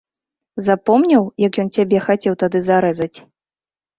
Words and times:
Запомніў, 0.67 1.23
як 1.47 1.59
ён 1.63 1.69
цябе 1.75 1.99
хацеў 2.07 2.33
тады 2.45 2.63
зарэзаць? 2.69 3.13